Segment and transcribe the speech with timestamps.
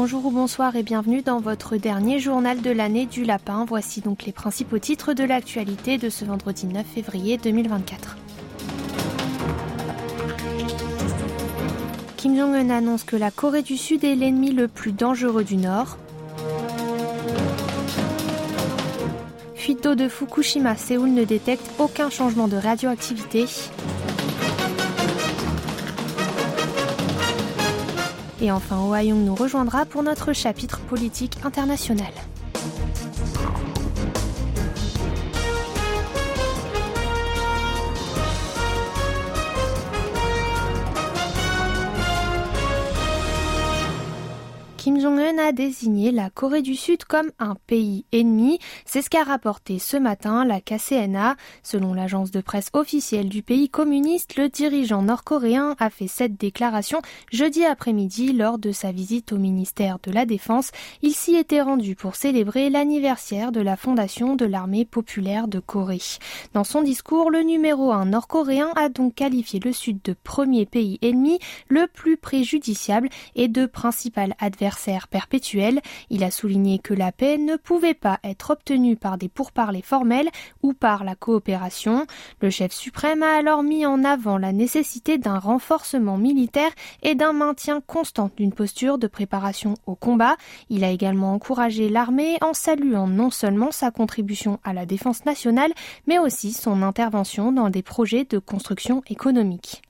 [0.00, 3.64] Bonjour ou bonsoir et bienvenue dans votre dernier journal de l'année du lapin.
[3.66, 8.16] Voici donc les principaux titres de l'actualité de ce vendredi 9 février 2024.
[12.16, 15.98] Kim Jong-un annonce que la Corée du Sud est l'ennemi le plus dangereux du Nord.
[19.56, 23.46] Fuite d'eau de Fukushima, Séoul ne détecte aucun changement de radioactivité.
[28.40, 32.12] Et enfin, Oh Young nous rejoindra pour notre chapitre politique international.
[44.88, 48.58] Kim Jong-un a désigné la Corée du Sud comme un pays ennemi.
[48.86, 51.36] C'est ce qu'a rapporté ce matin la KCNA.
[51.62, 57.02] Selon l'agence de presse officielle du pays communiste, le dirigeant nord-coréen a fait cette déclaration
[57.30, 60.70] jeudi après-midi lors de sa visite au ministère de la Défense.
[61.02, 66.00] Il s'y était rendu pour célébrer l'anniversaire de la fondation de l'armée populaire de Corée.
[66.54, 70.98] Dans son discours, le numéro 1 nord-coréen a donc qualifié le Sud de premier pays
[71.02, 74.77] ennemi, le plus préjudiciable et de principal adversaire
[75.10, 75.80] perpétuel.
[76.10, 80.30] Il a souligné que la paix ne pouvait pas être obtenue par des pourparlers formels
[80.62, 82.06] ou par la coopération.
[82.40, 86.70] Le chef suprême a alors mis en avant la nécessité d'un renforcement militaire
[87.02, 90.36] et d'un maintien constant d'une posture de préparation au combat.
[90.70, 95.72] Il a également encouragé l'armée en saluant non seulement sa contribution à la défense nationale,
[96.06, 99.82] mais aussi son intervention dans des projets de construction économique.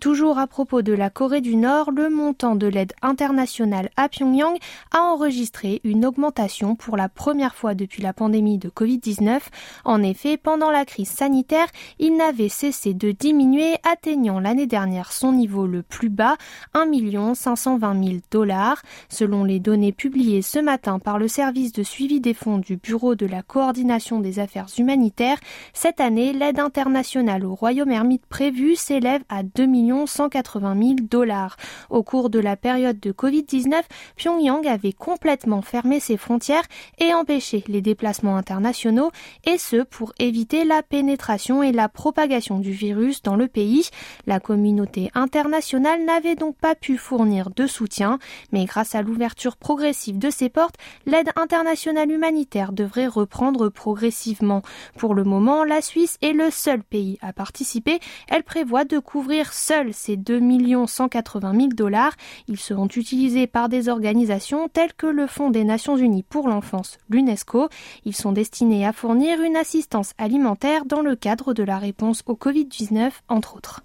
[0.00, 4.56] Toujours à propos de la Corée du Nord, le montant de l'aide internationale à Pyongyang
[4.92, 9.40] a enregistré une augmentation pour la première fois depuis la pandémie de Covid-19.
[9.84, 11.66] En effet, pendant la crise sanitaire,
[11.98, 16.36] il n'avait cessé de diminuer, atteignant l'année dernière son niveau le plus bas,
[16.74, 18.80] 1 520 000 dollars.
[19.08, 23.16] Selon les données publiées ce matin par le service de suivi des fonds du Bureau
[23.16, 25.38] de la coordination des affaires humanitaires,
[25.72, 31.56] cette année, l'aide internationale au Royaume ermite prévue s'élève à 2 millions 180 000 dollars.
[31.90, 33.82] Au cours de la période de Covid-19,
[34.16, 36.64] Pyongyang avait complètement fermé ses frontières
[36.98, 39.10] et empêché les déplacements internationaux,
[39.44, 43.88] et ce pour éviter la pénétration et la propagation du virus dans le pays.
[44.26, 48.18] La communauté internationale n'avait donc pas pu fournir de soutien,
[48.52, 54.62] mais grâce à l'ouverture progressive de ses portes, l'aide internationale humanitaire devrait reprendre progressivement.
[54.96, 58.00] Pour le moment, la Suisse est le seul pays à participer.
[58.28, 60.40] Elle prévoit de couvrir seule Seuls ces 2
[60.88, 62.12] 180 000 dollars,
[62.48, 66.98] ils seront utilisés par des organisations telles que le Fonds des Nations Unies pour l'enfance,
[67.08, 67.68] l'UNESCO.
[68.04, 72.34] Ils sont destinés à fournir une assistance alimentaire dans le cadre de la réponse au
[72.34, 73.82] Covid-19, entre autres.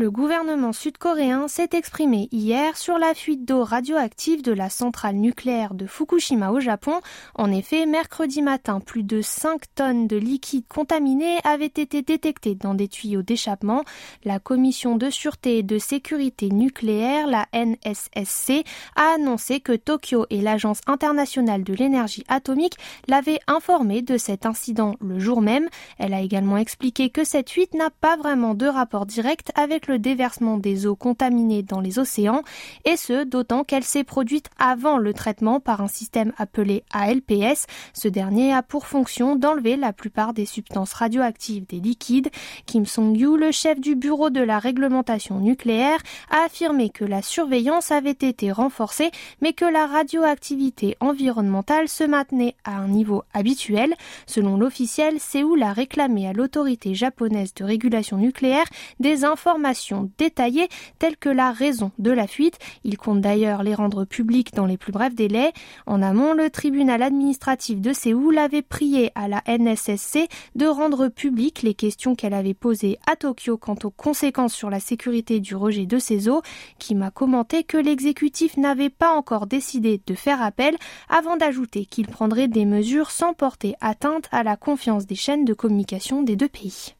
[0.00, 5.74] Le gouvernement sud-coréen s'est exprimé hier sur la fuite d'eau radioactive de la centrale nucléaire
[5.74, 7.02] de Fukushima au Japon.
[7.34, 12.72] En effet, mercredi matin, plus de 5 tonnes de liquide contaminé avaient été détectées dans
[12.72, 13.84] des tuyaux d'échappement.
[14.24, 18.64] La Commission de sûreté et de sécurité nucléaire, la NSSC,
[18.96, 24.94] a annoncé que Tokyo et l'Agence internationale de l'énergie atomique l'avaient informé de cet incident
[25.02, 25.68] le jour même.
[25.98, 29.98] Elle a également expliqué que cette fuite n'a pas vraiment de rapport direct avec le
[29.98, 32.42] déversement des eaux contaminées dans les océans,
[32.84, 37.66] et ce, d'autant qu'elle s'est produite avant le traitement par un système appelé ALPS.
[37.92, 42.30] Ce dernier a pour fonction d'enlever la plupart des substances radioactives des liquides.
[42.66, 45.98] Kim Song-yu, le chef du bureau de la réglementation nucléaire,
[46.30, 52.54] a affirmé que la surveillance avait été renforcée, mais que la radioactivité environnementale se maintenait
[52.64, 53.94] à un niveau habituel.
[54.26, 58.66] Selon l'officiel, Séoul a réclamé à l'autorité japonaise de régulation nucléaire
[59.00, 59.79] des informations
[60.18, 60.68] détaillées
[60.98, 62.58] telles que la raison de la fuite.
[62.84, 65.52] Il compte d'ailleurs les rendre publiques dans les plus brefs délais.
[65.86, 71.62] En amont, le tribunal administratif de Séoul avait prié à la NSSC de rendre publiques
[71.62, 75.86] les questions qu'elle avait posées à Tokyo quant aux conséquences sur la sécurité du rejet
[75.86, 76.42] de ces eaux,
[76.78, 80.76] qui m'a commenté que l'exécutif n'avait pas encore décidé de faire appel
[81.08, 85.54] avant d'ajouter qu'il prendrait des mesures sans porter atteinte à la confiance des chaînes de
[85.54, 86.94] communication des deux pays.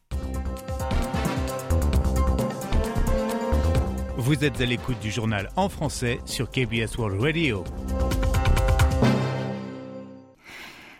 [4.23, 7.63] Vous êtes à l'écoute du journal en français sur KBS World Radio.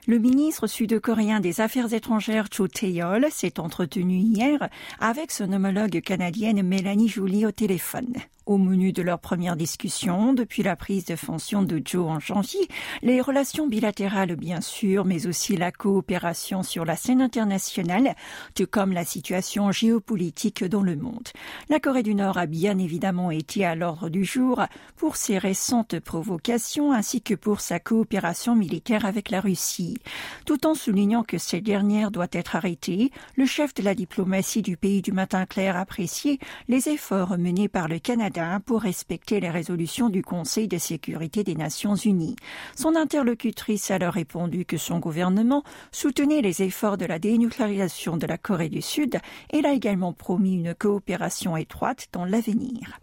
[0.07, 4.69] Le ministre sud-coréen des Affaires étrangères Cho Tae-yol s'est entretenu hier
[4.99, 8.11] avec son homologue canadienne Mélanie Joly au téléphone.
[8.47, 12.67] Au menu de leur première discussion, depuis la prise de fonction de Joe en janvier,
[13.03, 18.15] les relations bilatérales bien sûr, mais aussi la coopération sur la scène internationale,
[18.55, 21.27] tout comme la situation géopolitique dans le monde.
[21.69, 24.63] La Corée du Nord a bien évidemment été à l'ordre du jour
[24.95, 29.99] pour ses récentes provocations ainsi que pour sa coopération militaire avec la Russie.
[30.47, 34.77] Tout en soulignant que cette dernière doit être arrêtée, le chef de la diplomatie du
[34.77, 38.30] pays du matin clair apprécié les efforts menés par le Canada
[38.65, 42.35] pour respecter les résolutions du Conseil de sécurité des Nations Unies.
[42.75, 48.27] Son interlocutrice a alors répondu que son gouvernement soutenait les efforts de la dénucléarisation de
[48.27, 49.19] la Corée du Sud
[49.51, 52.99] et a également promis une coopération étroite dans l'avenir.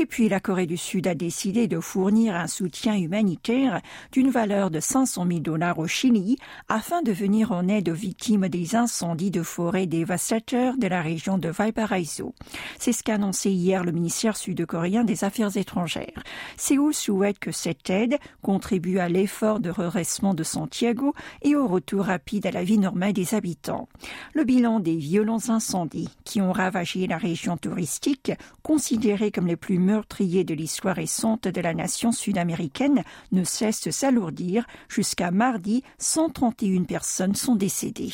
[0.00, 3.80] Et puis la Corée du Sud a décidé de fournir un soutien humanitaire
[4.12, 6.36] d'une valeur de 500 000 dollars au Chili
[6.68, 11.36] afin de venir en aide aux victimes des incendies de forêt dévastateurs de la région
[11.36, 12.32] de Valparaiso.
[12.78, 16.22] C'est ce qu'a annoncé hier le ministère sud-coréen des Affaires étrangères.
[16.56, 21.12] Séoul souhaite que cette aide contribue à l'effort de redressement de Santiago
[21.42, 23.88] et au retour rapide à la vie normale des habitants.
[24.32, 28.30] Le bilan des violents incendies qui ont ravagé la région touristique,
[28.62, 33.90] considérée comme les plus meurtriers de l'histoire récente de la nation sud-américaine ne cesse de
[33.90, 34.66] s'alourdir.
[34.90, 38.12] Jusqu'à mardi, 131 personnes sont décédées.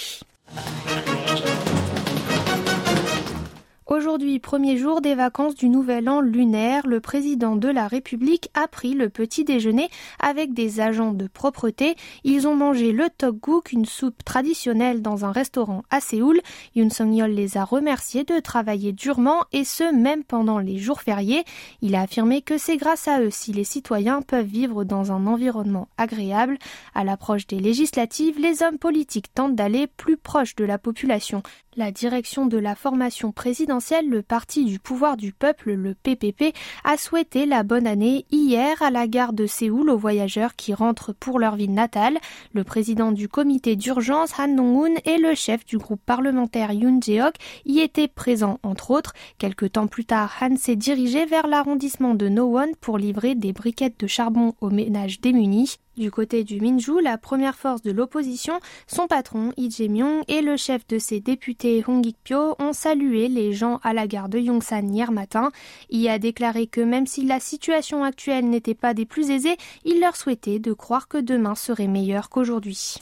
[4.14, 8.68] Aujourd'hui, premier jour des vacances du Nouvel An lunaire, le président de la République a
[8.68, 9.88] pris le petit déjeuner
[10.20, 11.96] avec des agents de propreté.
[12.22, 16.40] Ils ont mangé le tteokguk, une soupe traditionnelle dans un restaurant à Séoul.
[16.76, 21.42] Yoon Song-yeol les a remerciés de travailler durement et ce, même pendant les jours fériés.
[21.82, 25.26] Il a affirmé que c'est grâce à eux si les citoyens peuvent vivre dans un
[25.26, 26.56] environnement agréable.
[26.94, 31.42] À l'approche des législatives, les hommes politiques tentent d'aller plus proche de la population.
[31.76, 36.54] La direction de la formation présidentielle, le parti du pouvoir du peuple, le PPP,
[36.84, 41.12] a souhaité la bonne année hier à la gare de Séoul aux voyageurs qui rentrent
[41.12, 42.18] pour leur ville natale.
[42.52, 47.34] Le président du comité d'urgence, Han Dong-hoon, et le chef du groupe parlementaire Yoon Jae-ok
[47.64, 49.12] y étaient présents, entre autres.
[49.38, 53.98] Quelque temps plus tard, Han s'est dirigé vers l'arrondissement de Nowon pour livrer des briquettes
[53.98, 55.78] de charbon aux ménages démunis.
[55.96, 58.58] Du côté du Minju, la première force de l'opposition,
[58.88, 63.52] son patron Lee Jae-myung et le chef de ses députés Hong Ik-pyo ont salué les
[63.52, 65.52] gens à la gare de Yongsan hier matin.
[65.90, 70.00] Il a déclaré que même si la situation actuelle n'était pas des plus aisées, il
[70.00, 72.96] leur souhaitait de croire que demain serait meilleur qu'aujourd'hui.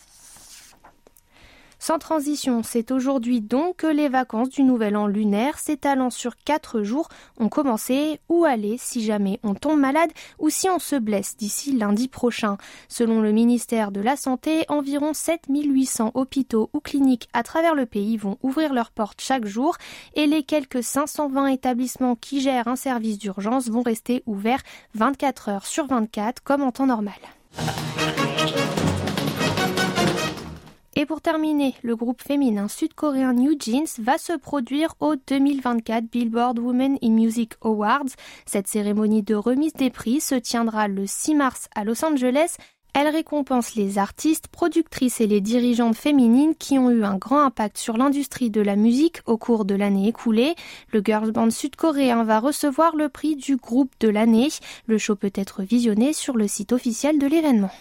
[1.83, 6.85] Sans transition, c'est aujourd'hui donc que les vacances du Nouvel An lunaire s'étalant sur quatre
[6.85, 7.09] jours
[7.41, 8.21] ont commencé.
[8.29, 12.57] Où aller si jamais on tombe malade ou si on se blesse d'ici lundi prochain
[12.87, 18.17] Selon le ministère de la Santé, environ 7800 hôpitaux ou cliniques à travers le pays
[18.17, 19.77] vont ouvrir leurs portes chaque jour
[20.15, 24.63] et les quelques 520 établissements qui gèrent un service d'urgence vont rester ouverts
[24.95, 27.19] 24 heures sur 24 comme en temps normal.
[31.03, 36.61] Et pour terminer, le groupe féminin sud-coréen New Jeans va se produire au 2024 Billboard
[36.61, 38.07] Women in Music Awards.
[38.47, 42.55] Cette cérémonie de remise des prix se tiendra le 6 mars à Los Angeles.
[42.95, 47.79] Elle récompense les artistes, productrices et les dirigeantes féminines qui ont eu un grand impact
[47.79, 50.55] sur l'industrie de la musique au cours de l'année écoulée.
[50.93, 54.51] Le girls band sud-coréen va recevoir le prix du groupe de l'année.
[54.87, 57.73] Le show peut être visionné sur le site officiel de l'événement.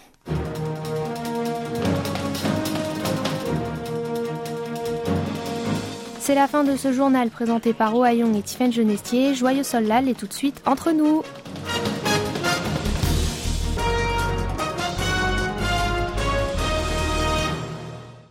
[6.24, 9.34] C'est la fin de ce journal présenté par Oh et Tiffaine Genestier.
[9.34, 11.24] Joyeux Solal et tout de suite entre nous.